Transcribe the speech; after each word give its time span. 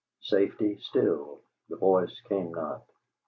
'"Safety 0.31 0.77
still; 0.81 1.41
the 1.69 1.75
voice 1.75 2.21
came 2.27 2.51
not. 2.55 2.81